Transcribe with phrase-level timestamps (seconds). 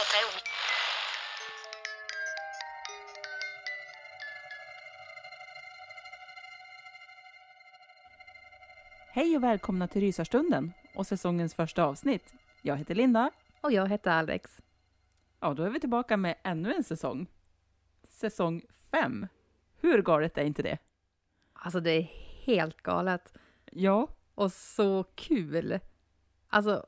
[0.00, 0.40] Terre, oui.
[9.12, 12.34] Hej och välkomna till Rysarstunden och säsongens första avsnitt.
[12.62, 13.30] Jag heter Linda.
[13.60, 14.62] Och jag heter Alex.
[15.40, 17.26] Ja, då är vi tillbaka med ännu en säsong.
[18.08, 19.26] Säsong fem.
[19.80, 20.78] Hur galet är inte det?
[21.52, 22.02] Alltså det är
[22.46, 23.32] helt galet.
[23.70, 25.80] Ja, Och så kul.
[26.48, 26.86] Alltså,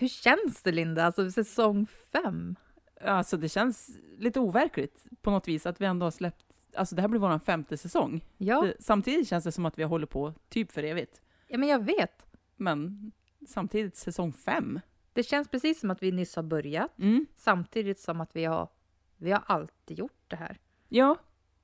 [0.00, 1.04] hur känns det Linda?
[1.04, 2.56] Alltså säsong fem?
[3.04, 6.44] alltså det känns lite overkligt på något vis att vi ändå har släppt,
[6.74, 8.24] alltså det här blir vår femte säsong.
[8.38, 11.20] Ja, Det, samtidigt känns det som att vi hållit på typ för evigt.
[11.48, 12.26] ja, men jag vet.
[12.56, 13.12] Men
[13.48, 14.80] samtidigt säsong fem.
[15.12, 16.98] Det känns precis som att vi nyss har börjat.
[16.98, 17.26] Mm.
[17.36, 18.68] Samtidigt som att vi har,
[19.16, 20.58] vi har alltid gjort det här.
[20.88, 21.16] Ja,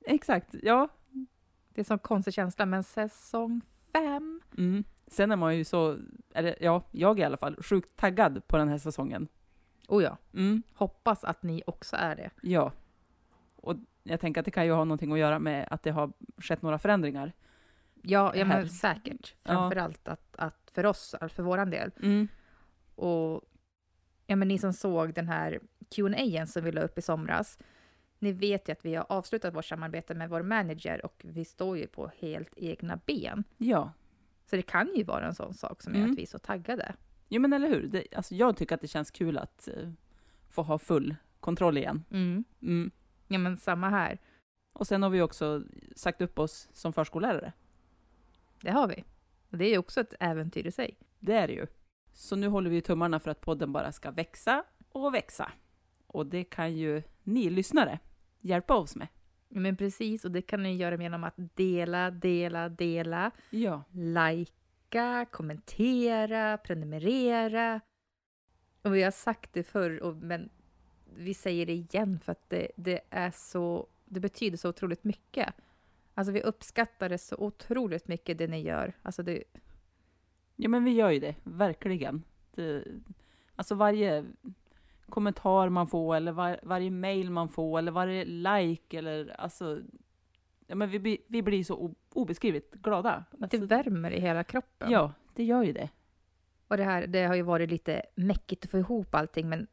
[0.05, 0.55] exakt.
[0.61, 0.87] Ja.
[1.69, 3.61] Det är en sån konstig känsla, men säsong
[3.93, 4.41] fem?
[4.57, 4.83] Mm.
[5.07, 5.97] Sen är man ju så,
[6.33, 9.27] eller ja, jag i alla fall, sjukt taggad på den här säsongen.
[9.87, 10.63] Oh ja, Mm.
[10.73, 12.29] hoppas att ni också är det.
[12.41, 12.71] Ja.
[13.55, 16.11] Och jag tänker att det kan ju ha någonting att göra med att det har
[16.37, 17.33] skett några förändringar.
[18.01, 19.35] Ja, ja men säkert.
[19.43, 19.51] Ja.
[19.51, 21.91] Framförallt att, att för oss, för våran del.
[22.01, 22.27] Mm.
[22.95, 23.41] Och
[24.27, 25.59] ja, men ni som såg den här
[25.95, 27.59] Q&A som vi la upp i somras,
[28.19, 31.77] ni vet ju att vi har avslutat vårt samarbete med vår manager och vi står
[31.77, 33.43] ju på helt egna ben.
[33.57, 33.91] Ja.
[34.45, 36.11] Så det kan ju vara en sån sak som gör Mm.
[36.11, 36.95] att vi är så taggade.
[37.29, 37.87] Jo men eller hur.
[37.87, 39.89] Det, alltså, jag tycker att det känns kul att eh,
[40.49, 42.03] få ha full kontroll igen.
[42.11, 42.91] Mm.
[43.27, 44.19] Ja, men samma här.
[44.73, 45.63] Och sen har vi också
[45.95, 47.53] sagt upp oss som förskollärare.
[48.61, 49.03] Det har vi.
[49.49, 50.97] Och det är ju också ett äventyr i sig.
[51.19, 51.67] Det är det ju.
[52.13, 55.51] Så nu håller vi tummarna för att podden bara ska växa och växa.
[56.07, 57.99] Och det kan ju ni lyssnare
[58.39, 59.07] hjälpa oss med.
[59.49, 63.83] Men precis, och det kan ni göra genom att dela, dela, dela, Ja.
[63.91, 67.81] likea, kommentera, prenumerera.
[68.81, 70.49] Och vi har sagt det förr, och, men
[71.15, 75.53] vi säger det igen för att det, det är så, det betyder så otroligt mycket.
[76.13, 78.93] Alltså vi uppskattar det så otroligt mycket det ni gör.
[79.01, 79.43] Alltså det,
[80.55, 82.23] Ja, men vi gör ju det, verkligen.
[82.51, 82.83] Det,
[83.55, 84.25] alltså varje
[85.09, 89.81] kommentar man får, eller var, varje mail man får, eller varje like, eller alltså...
[90.67, 93.23] Ja, men vi, vi blir så obeskrivligt glada.
[93.31, 94.91] det Alltså, värmer i hela kroppen.
[94.91, 95.89] ja, det gör ju det.
[96.67, 99.67] Och det här det har ju varit lite mäckigt att få ihop allting, men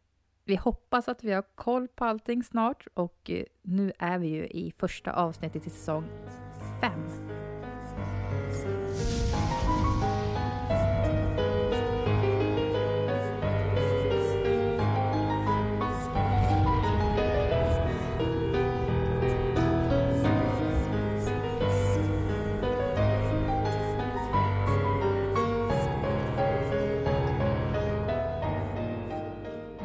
[0.44, 4.46] vi hoppas att vi har koll på allting snart och eh, nu är vi ju
[4.46, 6.05] i första avsnittet i säsong
[6.81, 7.42] fem.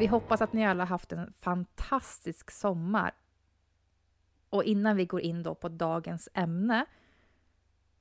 [0.08, 3.12] Vi hoppas att ni alla haft en fantastisk sommar.
[4.50, 6.86] Och innan vi går in då på dagens ämne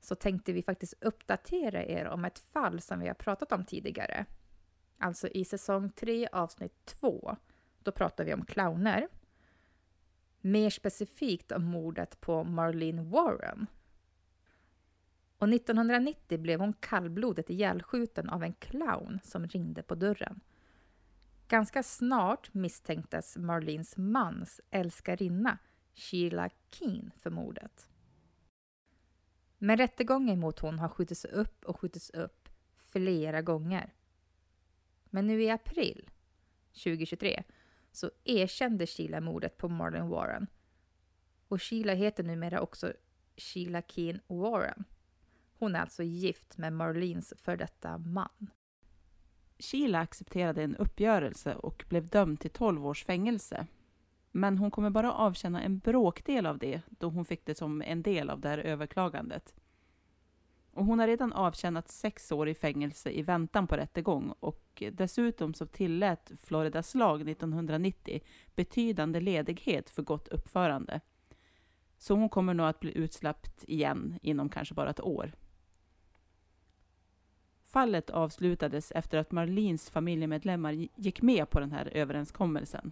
[0.01, 4.27] så tänkte vi faktiskt uppdatera er om ett fall som vi har pratat om tidigare.
[4.99, 7.37] Alltså i säsong 3 avsnitt 2.
[7.79, 9.09] Då pratar vi om clowner.
[10.41, 13.67] Mer specifikt om mordet på Marlene Warren.
[15.39, 20.41] Och 1990 blev hon kallblodigt ihjälskjuten av en clown som ringde på dörren.
[21.49, 25.59] Ganska snart misstänktes Marlins mans älskarinna
[25.95, 27.89] Sheila Keen för mordet.
[29.59, 33.95] Men rättegången mot hon har skjutits upp och skjutits upp flera gånger.
[35.05, 36.11] Men nu i april
[36.85, 37.43] 2023
[37.93, 40.47] så erkände Sheila mordet på Marlon Warren.
[41.49, 42.93] Och Sheila heter numera också
[43.37, 44.85] Sheila Keen Warren.
[45.59, 48.51] Hon är alltså gift med Marlins för detta man.
[49.59, 53.67] Sheila accepterade en uppgörelse och blev dömd till 12 års fängelse.
[54.33, 58.03] Men hon kommer bara avtjäna en bråkdel av det då hon fick det som en
[58.03, 59.55] del av det här överklagandet.
[60.71, 65.55] Och hon har redan avtjänat sex år i fängelse i väntan på rättegång och dessutom
[65.55, 68.21] så tillät Floridas lag 1990
[68.55, 71.01] betydande ledighet för gott uppförande.
[71.99, 75.33] Så hon kommer nog att bli utsläppt igen inom kanske bara ett år.
[77.67, 82.91] Fallet avslutades efter att Marlins familjemedlemmar gick med på den här överenskommelsen.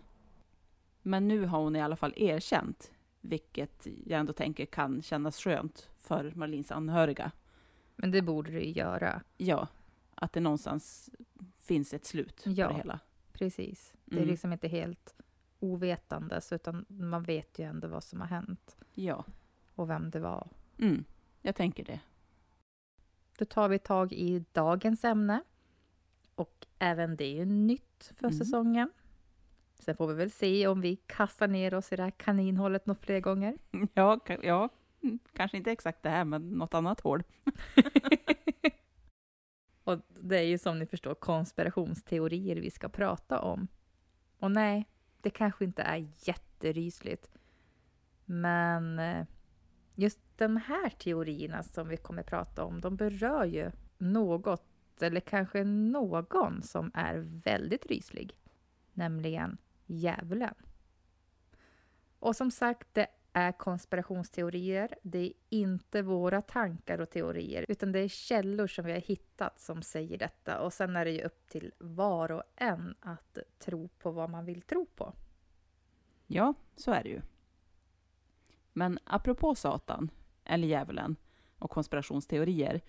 [1.03, 5.89] Men nu har hon i alla fall erkänt, vilket jag ändå tänker kan kännas skönt
[5.99, 7.31] för Marlins anhöriga.
[7.97, 9.23] Men det borde det göra.
[9.37, 9.69] Ja,
[10.15, 11.11] att det någonstans
[11.59, 12.67] finns ett slut Ja.
[12.67, 13.01] på det hela.
[13.33, 13.95] Precis.
[14.05, 14.29] Det är Mm.
[14.31, 15.15] liksom inte helt
[15.61, 19.25] ovetandes utan man vet ju ändå vad som har hänt Ja,
[19.75, 20.49] och vem det var.
[20.79, 21.05] mm,
[21.41, 22.01] jag tänker det.
[23.39, 25.43] Då tar vi tag i dagens ämne.
[26.35, 28.39] Och även det är ju nytt för Mm.
[28.39, 28.91] säsongen.
[29.79, 33.01] Sen får vi väl se om vi kastar ner oss i det här kaninhålet några
[33.01, 33.59] fler gånger.
[33.95, 34.69] Ja, ka- ja,
[35.03, 37.23] mm, kanske inte exakt det här, men något annat hål.
[39.85, 43.69] Och det är ju som ni förstår konspirationsteorier vi ska prata om.
[44.39, 44.89] Och nej,
[45.21, 47.31] det kanske inte är jätterysligt.
[48.25, 49.27] Men eh,
[49.95, 54.65] just de här teorierna som vi kommer prata om, de berör ju något,
[55.01, 58.39] eller kanske någon som är väldigt ryslig.
[58.93, 60.55] Nämligen djävulen.
[62.19, 64.95] Och som sagt, det är konspirationsteorier.
[65.03, 69.61] Det är inte våra tankar och teorier, utan det är källor som vi har hittat
[69.61, 70.61] som säger detta.
[70.61, 74.45] Och sen är det ju upp till var och en att tro på vad man
[74.45, 75.15] vill tro på.
[76.27, 77.21] Ja, så är det ju.
[78.73, 80.11] Men apropå Satan,
[80.45, 81.17] eller djävulen,
[81.59, 82.81] och konspirationsteorier.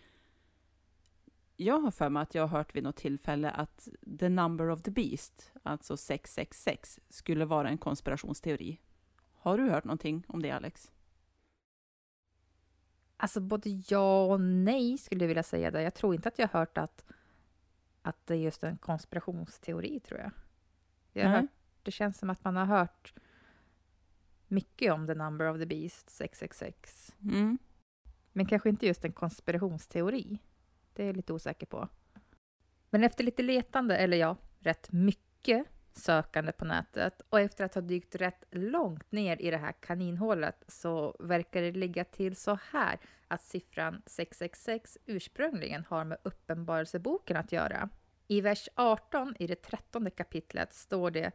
[1.56, 3.88] Jag har för mig att jag har hört vid något tillfälle att
[4.20, 8.80] the number of the beast, alltså 666, skulle vara en konspirationsteori.
[9.34, 10.92] Har du hört någonting om det, Alex?
[13.18, 15.72] Alltså både ja och nej skulle jag vilja säga.
[15.72, 15.80] Där.
[15.80, 17.06] Jag tror inte att jag har hört att,
[18.02, 20.32] att det är just en konspirationsteori, tror jag.
[21.14, 21.52] jag har hört,
[21.84, 23.14] det känns som att man har hört
[24.56, 27.14] mycket om the number of the beast, 666.
[27.24, 27.58] Mm.
[28.34, 30.40] Men kanske inte just en konspirationsteori.
[30.94, 31.88] Det är jag lite osäker på.
[32.90, 37.82] Men efter lite letande, eller ja, rätt mycket sökande på nätet och efter att ha
[37.82, 43.00] dykt rätt långt ner i det här kaninhålet så verkar det ligga till så här
[43.28, 47.90] att siffran 666 ursprungligen har med Uppenbarelseboken att göra.
[48.28, 51.32] I vers 18 i det trettonde kapitlet står det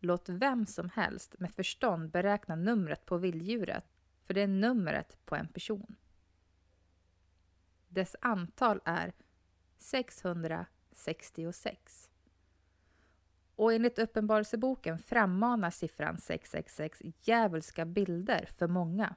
[0.00, 3.84] Låt vem som helst med förstånd beräkna numret på vilddjuret,
[4.24, 5.96] för det är numret på en person.
[7.88, 9.12] Dess antal är
[9.78, 12.10] 666.
[13.56, 19.14] Och enligt Uppenbarelseboken frammanar siffran 666 djävulska bilder för många.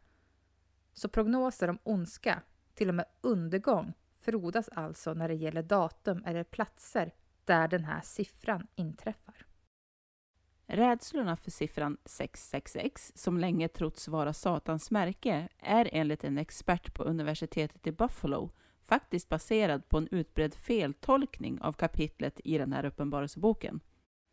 [0.94, 2.42] Så prognoser om ondska,
[2.74, 7.14] till och med undergång, frodas alltså när det gäller datum eller platser
[7.46, 9.49] där den här siffran inträffar.
[10.72, 17.04] Rädslorna för siffran 666, som länge trotts vara Satans märke, är enligt en expert på
[17.04, 18.52] universitetet i Buffalo
[18.84, 23.80] faktiskt baserad på en utbredd feltolkning av kapitlet i den här uppenbarelseboken.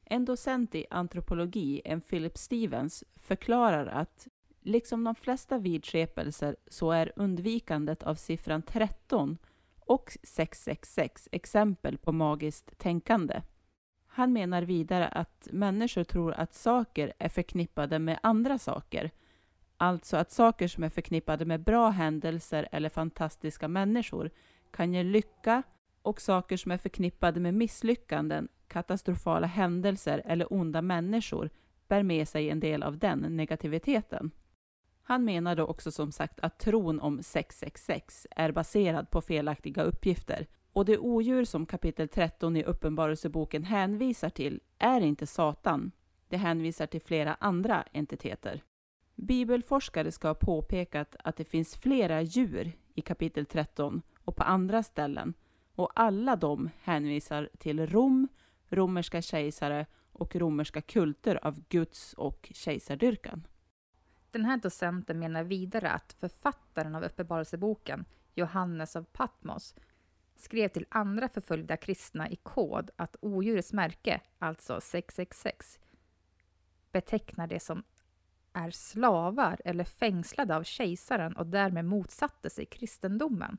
[0.05, 4.29] En docent i antropologi, en Philip Stevens, förklarar att
[4.61, 9.39] liksom de flesta vidskepelser så är undvikandet av siffran 13
[9.81, 13.43] och 666 exempel på magiskt tänkande.
[14.17, 19.11] Han menar vidare att människor tror att saker är förknippade med andra saker.
[19.77, 24.31] Alltså att saker som är förknippade med bra händelser eller fantastiska människor
[24.71, 25.63] kan ge lycka
[26.03, 31.51] och saker som är förknippade med misslyckanden katastrofala händelser eller onda människor
[31.89, 34.31] bär med sig en del av den negativiteten.
[35.03, 40.85] Han menade också som sagt att tron om 666 är baserad på felaktiga uppgifter och
[40.85, 45.93] det odjur som kapitel 13 i Uppenbarelseboken hänvisar till är inte Satan.
[46.29, 48.63] Det hänvisar till flera andra entiteter.
[49.15, 54.83] Bibelforskare ska ha påpekat att det finns flera djur i kapitel 13 och på andra
[54.83, 55.35] ställen
[55.75, 58.29] och alla de hänvisar till Rom,
[58.69, 63.47] romerska kejsare och romerska kulter av Guds och kejsardyrkan.
[64.31, 68.05] Den här docenten menar vidare att författaren av Uppenbarelseboken,
[68.35, 69.75] Johannes av Patmos,
[70.37, 75.79] skrev till andra förföljda kristna i kod att odjurets märke, alltså 666,
[76.93, 77.83] betecknar det som
[78.53, 83.59] är slavar eller fängslade av kejsaren och därmed motsatte sig kristendomen.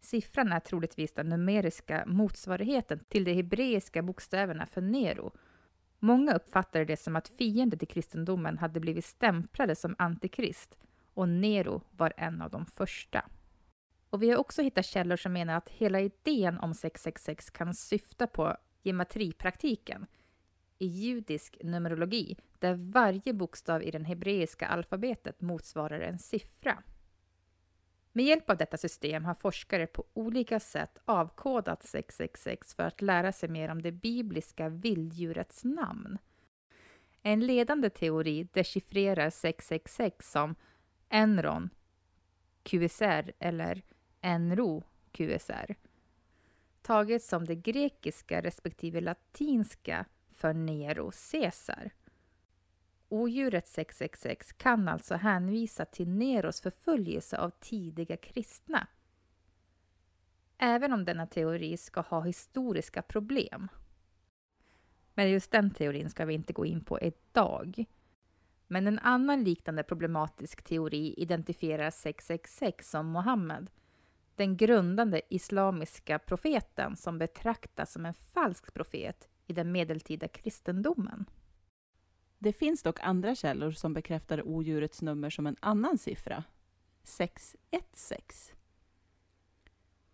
[0.00, 5.32] Siffran är troligtvis den numeriska motsvarigheten till de hebreiska bokstäverna för Nero.
[5.98, 10.78] Många uppfattade det som att fienden till kristendomen hade blivit stämplade som antikrist
[11.14, 13.24] och Nero var en av de första.
[14.10, 18.26] Och vi har också hittat källor som menar att hela idén om 666 kan syfta
[18.26, 20.06] på gematripraktiken
[20.78, 26.82] i judisk numerologi där varje bokstav i det hebreiska alfabetet motsvarar en siffra.
[28.12, 33.32] Med hjälp av detta system har forskare på olika sätt avkodat 666 för att lära
[33.32, 36.18] sig mer om det bibliska vilddjurets namn.
[37.22, 40.54] En ledande teori dechiffrerar 666 som
[41.08, 41.70] Enron,
[42.62, 43.82] QSR eller
[44.20, 45.76] Enro, QSR.
[46.82, 51.90] Taget som det grekiska respektive latinska för Nero Caesar.
[53.08, 58.86] Odjuret 666 kan alltså hänvisa till Neros förföljelse av tidiga kristna.
[60.58, 63.68] Även om denna teori ska ha historiska problem.
[65.14, 67.84] Men just den teorin ska vi inte gå in på idag.
[68.66, 73.70] Men en annan liknande problematisk teori identifierar 666 som Mohammed,
[74.36, 81.24] den grundande islamiska profeten som betraktas som en falsk profet i den medeltida kristendomen.
[82.38, 86.44] Det finns dock andra källor som bekräftar odjurets nummer som en annan siffra,
[87.02, 88.56] 616.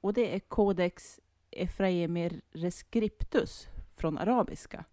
[0.01, 4.85] Och det är Codex Ephraemir Rescriptus från arabiska.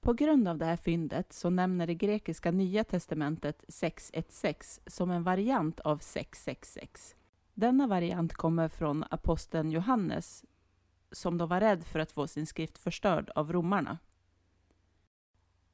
[0.00, 5.22] På grund av det här fyndet så nämner det grekiska nya testamentet 616 som en
[5.22, 7.16] variant av 666.
[7.54, 10.44] Denna variant kommer från aposteln Johannes
[11.12, 13.98] som då var rädd för att få sin skrift förstörd av romarna.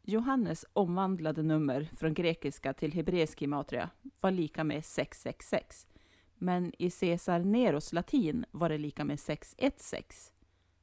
[0.02, 5.86] Johannes omvandlade nummer från grekiska till hebreisk gematria var lika med 666.
[6.34, 10.34] Men i Caesar Neros latin var det lika med 616.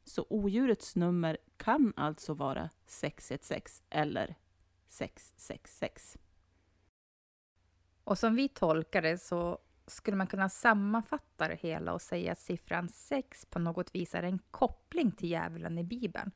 [0.04, 4.36] Så odjurets nummer kan alltså vara 616 eller
[4.88, 6.18] 666.
[8.04, 12.40] Och som vi tolkar det så skulle man kunna sammanfatta det hela och säga att
[12.40, 16.32] siffran 6 på något vis är en koppling till djävulen i Bibeln.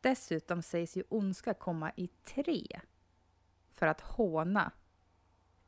[0.00, 2.80] Dessutom sägs ju ondska komma i tre
[3.72, 4.72] för att håna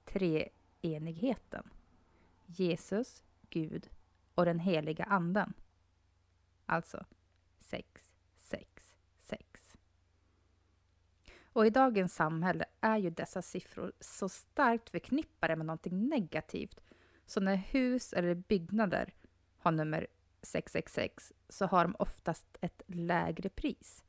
[0.04, 1.70] treenigheten.
[2.46, 3.88] Jesus, Gud
[4.34, 5.52] och den heliga anden.
[6.66, 7.04] Alltså
[7.58, 9.76] 6, 6, 6.
[11.52, 16.80] Och i dagens samhälle är ju dessa siffror så starkt förknippade med någonting negativt.
[17.26, 19.14] Så när hus eller byggnader
[19.58, 20.06] har nummer
[20.42, 24.04] 666 så har de oftast ett lägre pris.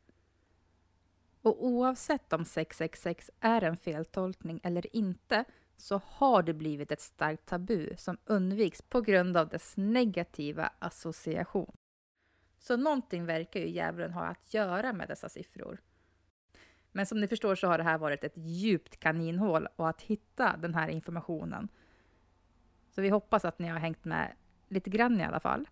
[1.41, 5.45] Och oavsett om 666 är en feltolkning eller inte
[5.77, 11.77] så har det blivit ett starkt tabu som undviks på grund av dess negativa association.
[12.59, 15.81] Så någonting verkar ju djävulen ha att göra med dessa siffror.
[16.91, 20.57] Men som ni förstår så har det här varit ett djupt kaninhål och att hitta
[20.57, 21.67] den här informationen.
[22.89, 24.33] Så vi hoppas att ni har hängt med
[24.67, 25.69] lite grann i alla fall.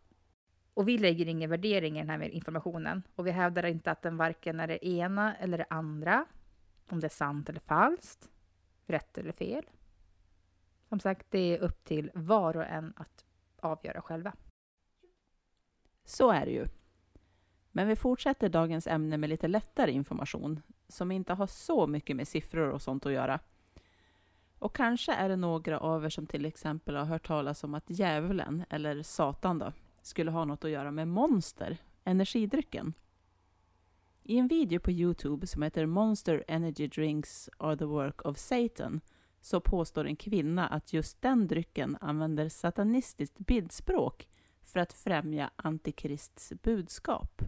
[0.73, 4.17] Och vi lägger ingen värdering i den här informationen och vi hävdar inte att den
[4.17, 6.25] varken är det ena eller det andra,
[6.89, 8.29] om det är sant eller falskt,
[8.85, 9.65] rätt eller fel.
[10.89, 13.25] Som sagt, det är upp till var och en att
[13.59, 14.33] avgöra själva.
[16.05, 16.65] Så är det ju.
[17.71, 22.27] Men vi fortsätter dagens ämne med lite lättare information som inte har så mycket med
[22.27, 23.39] siffror och sånt att göra.
[24.60, 27.84] Och kanske är det några av er som till exempel har hört talas om att
[27.88, 32.93] djävulen, eller Satan då, skulle ha något att göra med Monster, energidrycken.
[34.24, 39.01] I en video på Youtube som heter Monster Energy Drinks are the work of Satan
[39.41, 44.27] så påstår en kvinna att just den drycken använder satanistiskt bildspråk
[44.63, 47.41] för att främja Antikrists budskap.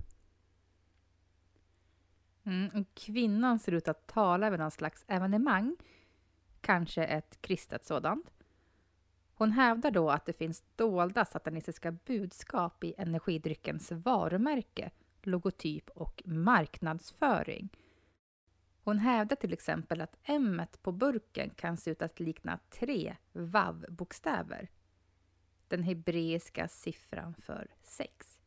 [2.43, 5.75] Mm, och kvinnan ser ut att tala över någon slags evenemang,
[6.61, 8.31] kanske ett kristet sådant.
[9.33, 17.69] Hon hävdar då att det finns dolda satanistiska budskap i energidryckens varumärke, logotyp och marknadsföring.
[18.83, 24.67] Hon hävdar till exempel att M på burken kan se ut att likna tre vav-bokstäver.
[25.67, 28.40] Den hebreiska siffran för sex.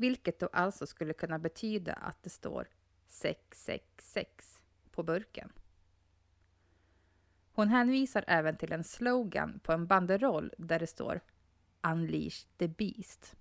[0.00, 2.68] Vilket då alltså skulle kunna betyda att det står
[3.06, 5.52] 666 på burken.
[7.52, 11.20] Hon hänvisar även till en slogan på en banderoll där det står
[11.82, 13.36] Unleash the Beast.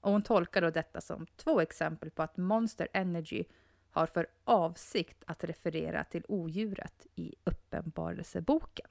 [0.00, 3.44] Och hon tolkar då detta som två exempel på att Monster Energy
[3.90, 8.90] har för avsikt att referera till odjuret i Uppenbarelseboken.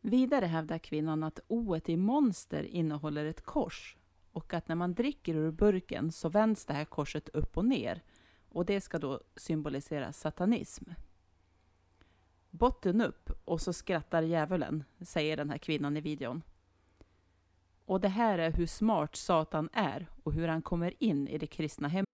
[0.00, 3.96] Vidare hävdar kvinnan att o i monster innehåller ett kors
[4.32, 8.02] och att när man dricker ur burken så vänds det här korset upp och ner
[8.48, 10.84] och det ska då symbolisera satanism.
[12.50, 16.42] Botten upp och så skrattar djävulen, säger den här kvinnan i videon.
[17.84, 21.46] Och det här är hur smart Satan är och hur han kommer in i det
[21.46, 22.08] kristna hemmet.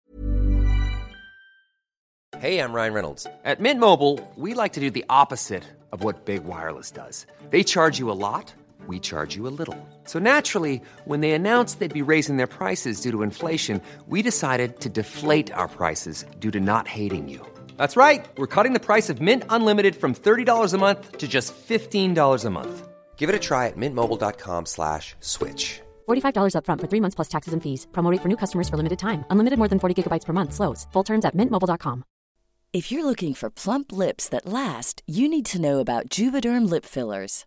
[2.37, 3.27] Hej, jag Ryan Reynolds.
[3.27, 7.27] På Mint Mobile, we like to do the opposite of what Big Wireless does.
[7.51, 8.55] They charge you a lot,
[8.87, 9.79] we charge you a little.
[10.05, 14.81] So naturally, when they announced they'd be raising their prices due to inflation, we decided
[14.81, 17.41] to deflate our prices due to not hating you.
[17.79, 18.27] That's right.
[18.37, 22.51] We're cutting the price of Mint Unlimited from $30 a month to just $15 a
[22.51, 22.89] month.
[23.17, 25.81] Give it a try at mintmobile.com slash switch.
[26.07, 27.87] $45 upfront for three months plus taxes and fees.
[27.93, 29.25] Promo rate for new customers for limited time.
[29.31, 30.53] Unlimited more than 40 gigabytes per month.
[30.53, 30.87] Slows.
[30.93, 32.05] Full terms at mintmobile.com.
[32.75, 36.85] If you're looking for plump lips that last, you need to know about Juvederm lip
[36.85, 37.47] fillers.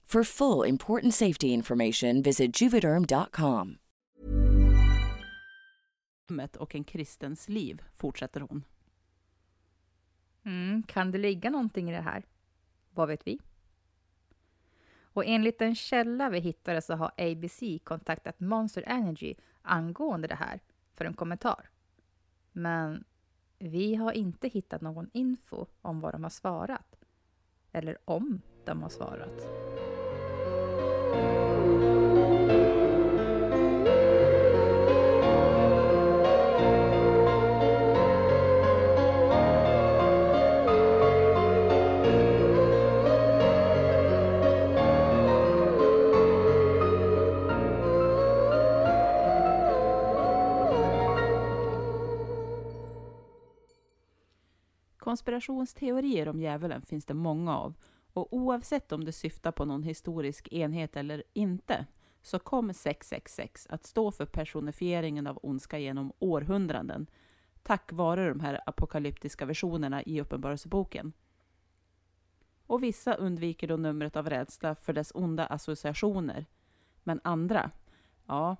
[0.13, 3.77] For full important safety information, visit juvederm.com.
[6.59, 8.63] och en kristens liv, fortsätter hon.
[10.43, 12.23] Mm, kan det ligga någonting i det här?
[12.89, 13.39] Vad vet vi?
[15.01, 20.59] Och enligt en källa vi hittade så har ABC kontaktat Monster Energy angående det här
[20.93, 21.69] för en kommentar.
[22.51, 23.03] Men
[23.59, 26.95] vi har inte hittat någon info om vad de har svarat.
[27.71, 29.47] Eller om de har svarat.
[55.21, 57.73] Konspirationsteorier om djävulen finns det många av
[58.13, 61.85] och oavsett om det syftar på någon historisk enhet eller inte
[62.21, 67.07] så kommer 666 att stå för personifieringen av ondska genom århundraden
[67.63, 71.13] tack vare de här apokalyptiska versionerna i Uppenbarelseboken.
[72.67, 76.45] Och vissa undviker då numret av rädsla för dess onda associationer.
[77.03, 77.71] Men andra,
[78.25, 78.55] ja,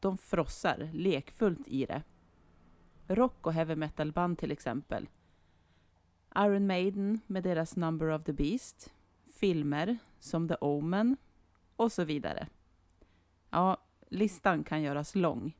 [0.00, 2.02] de frossar lekfullt i det.
[3.06, 5.08] Rock och heavy metal-band till exempel.
[6.38, 8.92] Iron Maiden med deras Number of the Beast.
[9.34, 11.16] Filmer som The Omen
[11.76, 12.48] och så vidare.
[13.50, 13.76] Ja,
[14.08, 15.56] listan kan göras lång.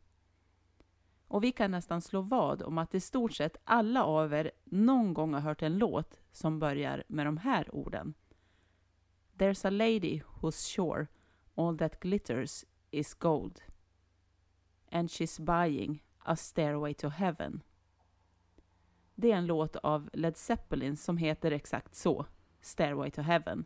[1.28, 5.14] Och vi kan nästan slå vad om att i stort sett alla av er någon
[5.14, 8.14] gång har hört en låt som börjar med de här orden.
[9.38, 11.06] There's a lady who's sure
[11.54, 13.60] all that glitters is gold.
[14.90, 17.62] And she's buying a stairway to heaven.
[19.14, 22.26] Det är en låt av Led Zeppelin som heter exakt så,
[22.60, 23.64] Stairway to Heaven.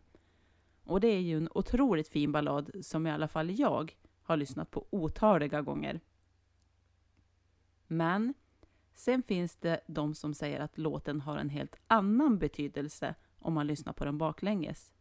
[0.85, 4.71] Och det är ju en otroligt fin ballad som i alla fall jag har lyssnat
[4.71, 6.01] på otaliga gånger.
[7.87, 8.35] Men
[8.99, 13.67] Sen finns det de som säger att låten har en helt annan betydelse om man
[13.67, 14.93] lyssnar på den baklänges.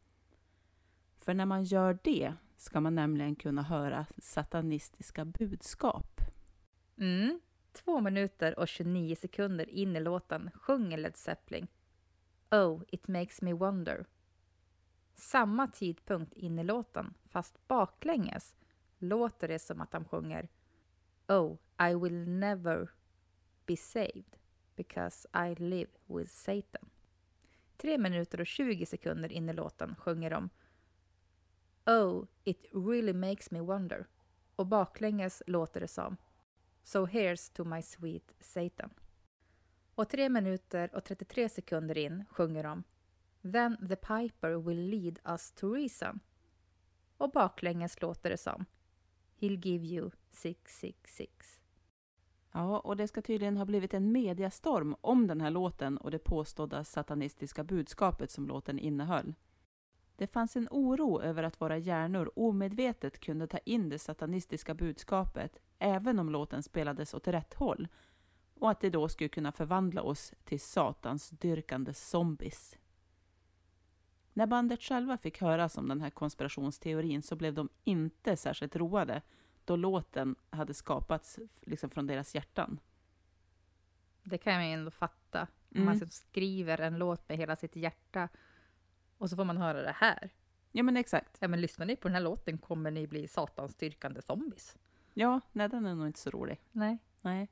[1.17, 6.21] För när man gör det ska man nämligen kunna höra satanistiska budskap.
[6.97, 7.39] Mm.
[7.77, 11.67] Två minuter och 29 sekunder in i låten sjunger Led Zeppelin
[12.51, 14.05] Oh, it makes me wonder.
[15.15, 18.55] Samma tidpunkt in i låten, fast baklänges,
[18.97, 20.49] låter det som att han sjunger
[21.27, 21.57] Oh,
[21.89, 22.89] I will never
[23.65, 24.37] be saved
[24.75, 26.89] because I live with Satan.
[27.77, 30.49] Tre minuter och 20 sekunder in i låten sjunger de
[31.85, 34.07] Oh, it really makes me wonder.
[34.55, 36.17] Och baklänges låter det som
[36.87, 38.89] So here's to my sweet Satan.
[39.95, 42.83] Och tre minuter och 33 sekunder in sjunger de
[43.51, 46.19] Then the piper will lead us to reason.
[47.17, 48.65] Och baklänges låter det som
[49.39, 51.61] He'll give you 666.
[52.51, 56.19] Ja, och det ska tydligen ha blivit en mediastorm om den här låten och det
[56.19, 59.33] påstådda satanistiska budskapet som låten innehöll.
[60.15, 65.59] Det fanns en oro över att våra hjärnor omedvetet kunde ta in det satanistiska budskapet
[65.79, 67.87] även om låten spelades åt rätt håll
[68.59, 72.77] och att det då skulle kunna förvandla oss till satans dyrkande zombies.
[74.33, 79.21] När bandet själva fick höras om den här konspirationsteorin så blev de inte särskilt roade
[79.65, 82.79] då låten hade skapats liksom från deras hjärtan.
[84.23, 85.41] Det kan jag ändå fatta.
[85.41, 85.85] Om Mm.
[85.99, 88.29] man skriver en låt med hela sitt hjärta
[89.17, 90.29] och så får man höra det här.
[90.71, 91.37] Ja men exakt.
[91.39, 94.77] Ja men lyssnar ni på den här låten kommer ni bli satansdyrkande zombies.
[95.19, 96.61] Ja, nej den är nog inte så rolig.
[96.71, 96.97] Nej.
[97.21, 97.47] Nej.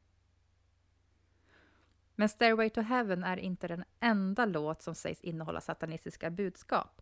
[2.16, 7.02] Men Stairway to Heaven är inte den enda låt som sägs innehålla satanistiska budskap.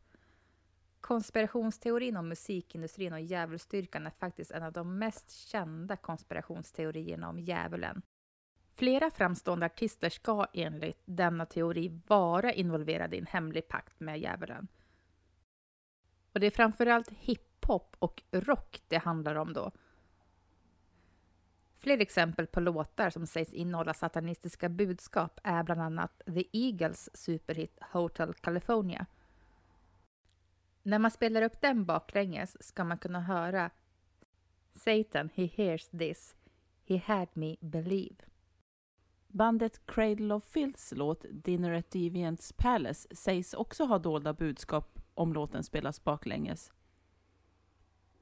[1.02, 8.02] Konspirationsteorin om musikindustrin och djävulsdyrkan är faktiskt en av de mest kända konspirationsteorierna om djävulen.
[8.76, 14.68] Flera framstående artister ska enligt denna teori vara involverade i en hemlig pakt med djävulen.
[16.34, 19.72] Och det är framförallt hiphop och rock det handlar om då.
[21.84, 27.78] Fler exempel på låtar som sägs innehålla satanistiska budskap är bland annat The Eagles superhit
[27.92, 29.06] Hotel California.
[30.84, 33.70] När man spelar upp den baklänges ska man kunna höra
[34.74, 36.36] Satan, he hears this,
[36.86, 38.16] he had me believe.
[39.28, 45.34] Bandet Cradle of Filths låt Dinner at Deviants Palace sägs också ha dolda budskap om
[45.34, 46.72] låten spelas baklänges.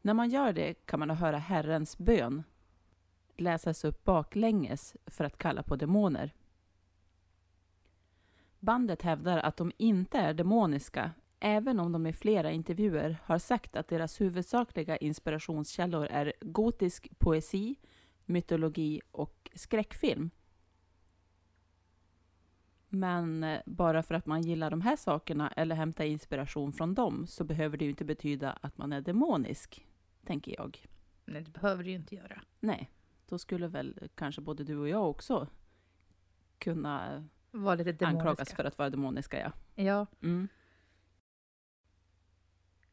[0.02, 2.44] När man gör det kan man höra Herrens bön
[3.42, 6.34] läsas upp baklänges för att kalla på demoner.
[8.60, 13.76] Bandet hävdar att de inte är demoniska, även om de i flera intervjuer har sagt
[13.76, 17.76] att deras huvudsakliga inspirationskällor är gotisk poesi,
[18.26, 20.30] mytologi och skräckfilm.
[22.90, 27.28] Men eh, bara för att man gillar de här sakerna eller hämtar inspiration från dem
[27.28, 29.88] så behöver det ju inte betyda att man är demonisk,
[30.26, 30.86] tänker jag.
[31.26, 32.42] Nej, det behöver du ju inte göra.
[32.60, 32.90] Nej,
[33.32, 35.48] då skulle väl kanske både du och jag också
[36.58, 38.08] kunna Var lite demoniska.
[38.30, 39.40] anklagas för att vara demoniska.
[39.40, 39.52] Ja.
[39.84, 40.48] Ja, Mm.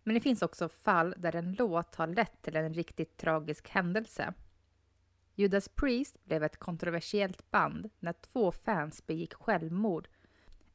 [0.03, 4.35] men det finns också fall där en låt har lett till en riktigt tragisk händelse.
[5.35, 10.09] Judas Priest blev ett kontroversiellt band när två fans begick självmord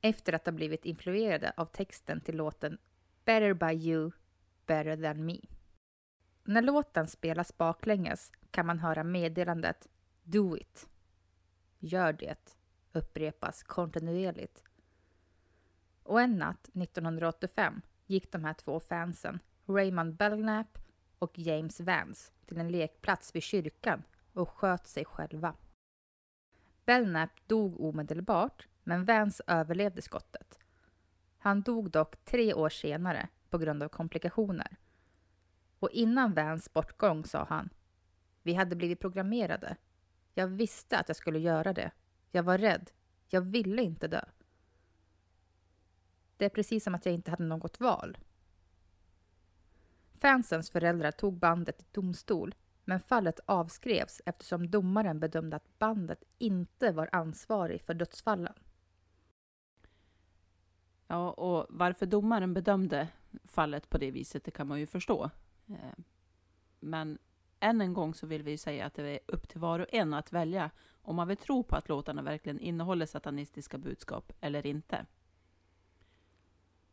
[0.01, 2.77] efter att ha blivit influerade av texten till låten
[3.25, 4.11] Better by you,
[4.65, 5.37] better than me.
[6.43, 9.87] När låten spelas baklänges kan man höra meddelandet
[10.23, 10.87] Do it.
[11.79, 12.57] Gör det
[12.91, 14.63] upprepas kontinuerligt.
[16.03, 20.77] Och en natt 1985 gick de här två fansen, Raymond Belknap
[21.19, 24.03] och James Vance, till en lekplats vid kyrkan
[24.33, 25.55] och sköt sig själva.
[26.85, 30.59] Belknap dog omedelbart, men Vance överlevde skottet.
[31.37, 34.77] Han dog dock tre år senare på grund av komplikationer.
[35.83, 37.69] Och innan Vans bortgång sa han
[38.43, 39.77] Vi hade blivit programmerade.
[40.33, 41.91] Jag visste att jag skulle göra det.
[42.31, 42.91] Jag var rädd.
[43.27, 44.25] Jag ville inte dö.
[46.37, 48.17] Det är precis som att jag inte hade något val.
[50.13, 56.91] Fansens föräldrar tog bandet till domstol, men fallet avskrevs eftersom domaren bedömde att bandet inte
[56.91, 58.53] var ansvarig för dödsfallen.
[61.07, 63.07] Ja, och varför domaren bedömde
[63.43, 65.31] fallet på det viset, det kan man ju förstå.
[65.67, 66.03] Eh,
[66.79, 67.17] men
[67.59, 70.13] än en gång så vill vi säga att det är upp till var och en
[70.13, 70.71] att välja
[71.01, 75.05] om man vill tro på att låtarna verkligen innehåller satanistiska budskap eller inte.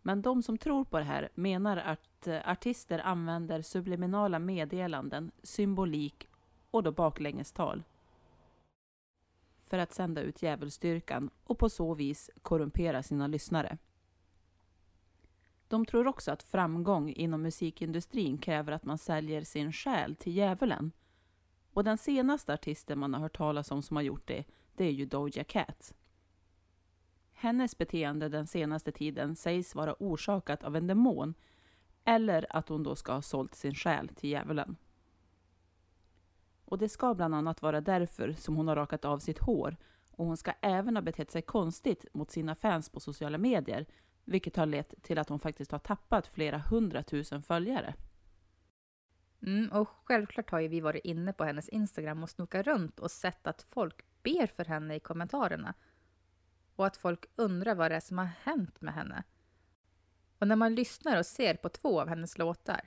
[0.03, 6.29] Men de som tror på det här menar att eh, artister använder subliminala meddelanden, symbolik
[6.71, 7.83] och då baklängestal.
[9.71, 13.79] för att sända ut djävulsdyrkan och på så vis korrumpera sina lyssnare.
[15.71, 20.93] De tror också att framgång inom musikindustrin kräver att man säljer sin själ till djävulen.
[21.73, 24.91] Och den senaste artisten man har hört talas om som har gjort det, det är
[24.91, 25.95] ju Doja Cat.
[27.33, 31.35] Hennes beteende den senaste tiden sägs vara orsakat av en demon
[32.05, 34.77] eller att hon då ska ha sålt sin själ till djävulen.
[36.65, 39.77] Och det ska bland annat vara därför som hon har rakat av sitt hår
[40.11, 43.87] och hon ska även ha betett sig konstigt mot sina fans på sociala medier
[44.25, 47.95] vilket har lett till att hon faktiskt har tappat flera hundratusen följare.
[49.43, 53.11] Mm, och självklart har ju vi varit inne på hennes Instagram och snokat runt och
[53.11, 55.75] sett att folk ber för henne i kommentarerna.
[56.77, 59.25] Och att folk undrar vad det är som har hänt med henne.
[60.39, 62.81] Och när man lyssnar och ser på två av hennes låtar,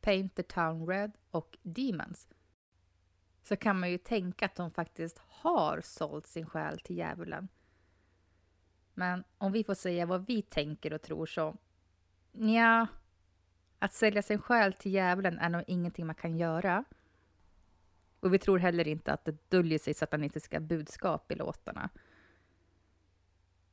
[0.00, 2.28] Paint the Town Red och Demons,
[3.42, 7.48] så kan man ju tänka att hon faktiskt har sålt sin själ till djävulen.
[9.00, 11.56] Men om vi får säga vad vi tänker och tror så,
[12.32, 12.86] ja,
[13.78, 16.84] att sälja sin själ till djävulen är nog ingenting man kan göra.
[18.20, 21.90] Och vi tror heller inte att det döljer sig satanistiska budskap i låtarna.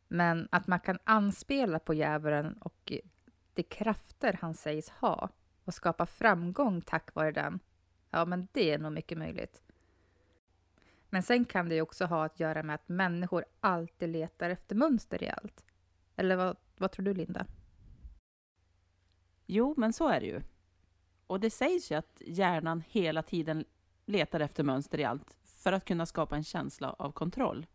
[0.08, 2.92] Men att man kan anspela på djävulen och
[3.54, 5.30] de krafter han sägs ha
[5.64, 7.60] och skapa framgång tack vare den,
[8.10, 9.67] ja men det är nog mycket möjligt.
[11.10, 14.76] Men sen kan det ju också ha att göra med att människor alltid letar efter
[14.76, 15.66] mönster i allt.
[16.16, 17.46] Eller vad, vad tror du, Linda?
[19.46, 20.42] Jo, men så är det ju.
[21.28, 23.66] Och det sägs ju att hjärnan hela tiden
[24.06, 27.66] letar efter mönster i allt för att kunna skapa en känsla av kontroll.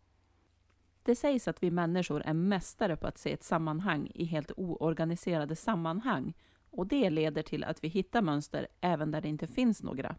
[1.03, 5.57] Det sägs att vi människor är mästare på att se ett sammanhang i helt oorganiserade
[5.57, 6.35] sammanhang
[6.71, 10.17] och det leder till att vi hittar mönster även där det inte finns några.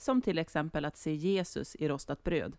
[0.00, 2.56] Som till exempel att se Jesus i rostat bröd,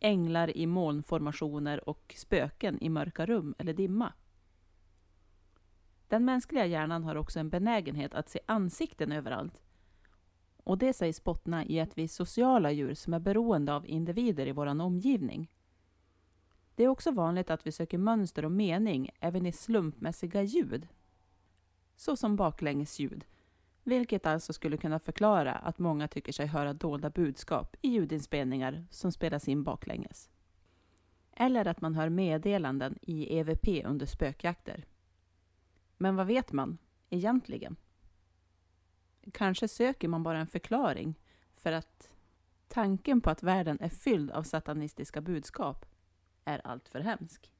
[0.00, 4.12] änglar i molnformationer och spöken i mörka rum eller dimma.
[6.08, 9.62] Den mänskliga hjärnan har också en benägenhet att se ansikten överallt.
[10.56, 14.46] Och det sägs bottna i att vi är sociala djur som är beroende av individer
[14.46, 15.52] i vår omgivning.
[16.74, 20.88] Det är också vanligt att vi söker mönster och mening även i slumpmässiga ljud.
[21.96, 23.24] Så som baklängesljud,
[23.82, 29.12] vilket alltså skulle kunna förklara att många tycker sig höra dolda budskap i ljudinspelningar som
[29.12, 30.30] spelas in baklänges.
[31.32, 34.84] Eller att man hör meddelanden i EVP under spökjakter.
[35.96, 36.78] Men vad vet man
[37.10, 37.76] egentligen?
[39.32, 41.14] Kanske söker man bara en förklaring
[41.54, 42.10] för att
[42.68, 45.86] tanken på att världen är fylld av satanistiska budskap
[46.44, 47.50] är alltför hemsk.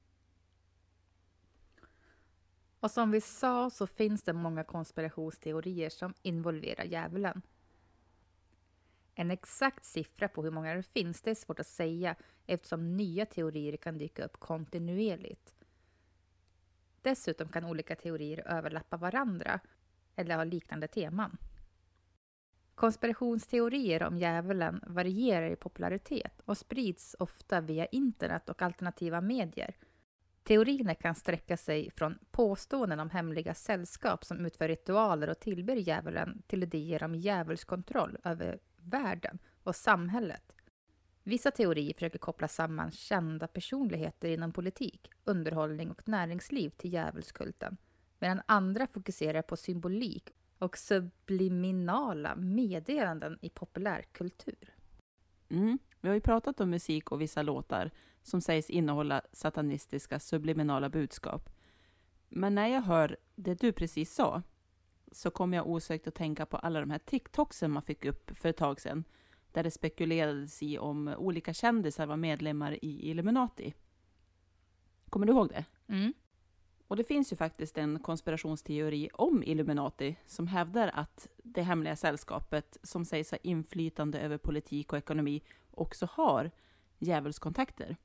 [2.80, 7.42] Och som vi sa så finns det många konspirationsteorier som involverar djävulen.
[9.14, 12.16] En exakt siffra på hur många det finns det är svårt att säga
[12.46, 15.54] eftersom nya teorier kan dyka upp kontinuerligt.
[17.02, 19.60] Dessutom kan olika teorier överlappa varandra
[20.16, 21.36] eller ha liknande teman.
[22.74, 29.76] Konspirationsteorier om djävulen varierar i popularitet och sprids ofta via internet och alternativa medier
[30.42, 36.42] Teorierna kan sträcka sig från påståenden om hemliga sällskap som utför ritualer och tillber djävulen
[36.46, 40.52] till idéer om djävulskontroll över världen och samhället.
[41.22, 47.76] Vissa teorier försöker koppla samman kända personligheter inom politik, underhållning och näringsliv till djävulskulten,
[48.18, 54.74] medan andra fokuserar på symbolik och subliminala meddelanden i populärkultur.
[55.48, 55.78] Mm.
[56.00, 57.90] Vi har ju pratat om musik och vissa låtar
[58.22, 61.50] som sägs innehålla satanistiska subliminala budskap.
[62.28, 64.42] Men när jag hör det du precis sa
[65.12, 68.48] så kommer jag osökt att tänka på alla de här TikToksen man fick upp för
[68.48, 69.04] ett tag sedan
[69.52, 73.74] där det spekulerades i om olika kändisar var medlemmar i Illuminati.
[75.08, 75.64] Kommer du ihåg det?
[75.86, 76.12] Mm.
[76.88, 82.76] Och det finns ju faktiskt en konspirationsteori om Illuminati som hävdar att det hemliga sällskapet
[82.82, 86.50] som sägs ha inflytande över politik och ekonomi också har
[86.98, 87.96] djävulskontakter.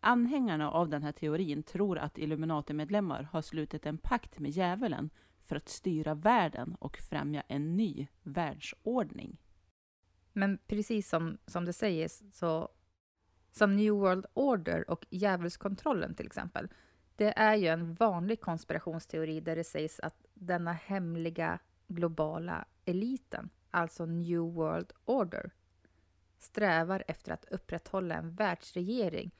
[0.00, 5.56] Anhängarna av den här teorin tror att Illuminati-medlemmar har slutit en pakt med djävulen för
[5.56, 9.36] att styra världen och främja en ny världsordning.
[10.32, 12.68] Men precis som, som det sägs, så
[13.50, 16.68] som New World Order och djävulskontrollen till exempel,
[17.16, 21.58] det är ju en vanlig konspirationsteori där det sägs att denna hemliga
[21.88, 25.50] globala eliten, alltså New World Order,
[26.38, 29.30] strävar efter att upprätthålla en världsregering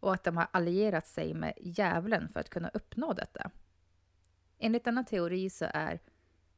[0.00, 3.50] och att de har allierat sig med djävulen för att kunna uppnå detta.
[4.58, 6.00] Enligt denna teori så är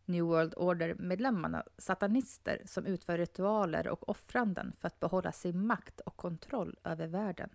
[0.04, 6.16] New World Order-medlemmarna satanister som utför ritualer och offranden för att behålla sin makt och
[6.16, 7.50] kontroll över världen.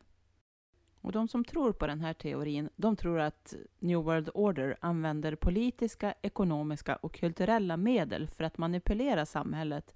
[1.02, 5.36] Och de som tror på den här teorin, de tror att New World Order använder
[5.36, 9.96] politiska, ekonomiska och kulturella medel för att manipulera samhället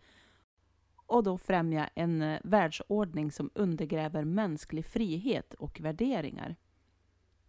[1.08, 6.56] och då främja en eh, världsordning som undergräver mänsklig frihet och värderingar.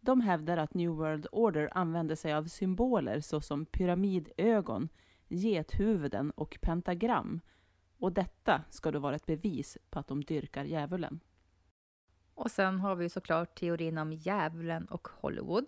[0.00, 4.88] De hävdar att New World Order använder sig av symboler såsom pyramidögon,
[5.28, 7.40] gethuvuden och pentagram.
[7.98, 11.20] Och detta ska då vara ett bevis på att de dyrkar djävulen.
[12.34, 15.66] Och sen har vi såklart teorin om djävulen och Hollywood.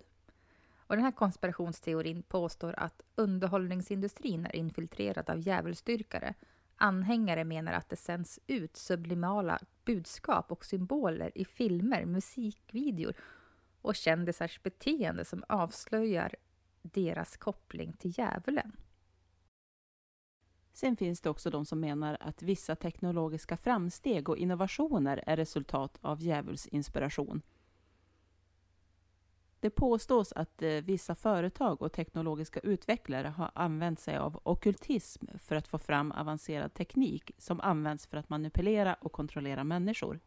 [0.90, 6.34] Och den här konspirationsteorin påstår att underhållningsindustrin är infiltrerad av djävulsdyrkare.
[6.82, 13.14] Anhängare menar att det sänds ut sublimala budskap och symboler i filmer, musikvideor
[13.82, 16.34] och kändisars beteende som avslöjar
[16.82, 18.72] deras koppling till djävulen.
[20.72, 25.98] Sen finns det också de som menar att vissa teknologiska framsteg och innovationer är resultat
[26.00, 27.42] av djävulsinspiration.
[29.60, 35.56] Det påstås att eh, vissa företag och teknologiska utvecklare har använt sig av okultism för
[35.56, 40.20] att få fram avancerad teknik som används för att manipulera och kontrollera människor.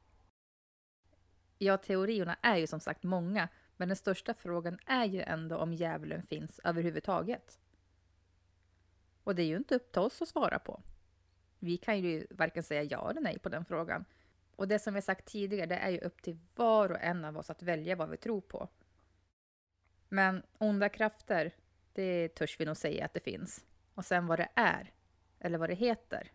[1.58, 5.74] Ja, teorierna är ju som sagt många, men den största frågan är ju ändå om
[5.74, 7.60] djävulen finns överhuvudtaget.
[9.24, 10.82] Och det är ju inte upp till oss att svara på.
[11.60, 14.06] Vi kan ju varken säga ja eller nej på den frågan.
[14.56, 17.38] Och det som vi sagt tidigare, det är ju upp till var och en av
[17.38, 18.70] oss att välja vad vi tror på.
[20.14, 21.56] Men onda krafter,
[21.94, 23.66] det törs vi nog säga att det finns.
[23.94, 24.94] Och sen vad det är,
[25.40, 26.32] eller vad det heter.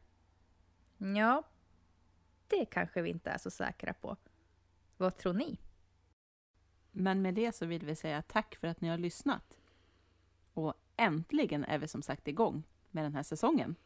[0.96, 1.42] Ja,
[2.48, 4.16] det kanske vi inte är så säkra på.
[4.96, 5.58] Vad tror ni?
[6.90, 9.58] Men med det så vill vi säga tack för att ni har lyssnat.
[10.52, 13.76] Och äntligen är vi som sagt igång med den här säsongen.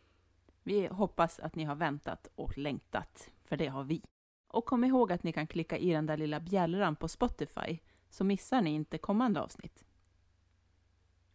[0.62, 4.02] Vi hoppas att ni har väntat och längtat, för det har vi.
[4.48, 7.78] Och kom ihåg att ni kan klicka i den där lilla bjällran på Spotify,
[8.12, 9.84] så missar ni inte kommande avsnitt.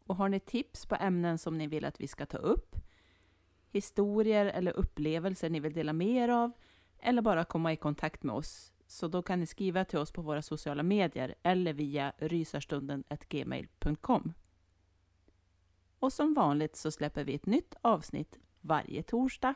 [0.06, 2.76] Och har ni tips på ämnen som ni vill att vi ska ta upp,
[3.72, 6.52] historier eller upplevelser ni vill dela mer av,
[7.00, 10.22] eller bara komma i kontakt med oss, så då kan ni skriva till oss på
[10.22, 14.34] våra sociala medier eller via rysarstunden.gmail.com.
[16.00, 19.54] Och som vanligt så släpper vi ett nytt avsnitt varje torsdag.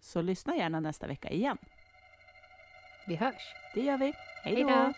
[0.00, 1.58] Så lyssna gärna nästa vecka igen.
[3.06, 3.54] Vi hörs.
[3.74, 4.12] Det gör vi.
[4.44, 4.92] Hej då.